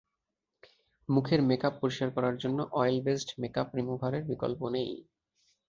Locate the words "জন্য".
2.37-2.59